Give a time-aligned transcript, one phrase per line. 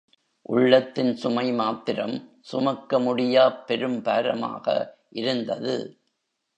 [0.41, 2.15] உள்ளத்தின் சுமை மாத்திரம்
[2.41, 4.97] சுமக்க முடியாப் பெரும் பாரமாக
[5.11, 5.75] இருந்தது.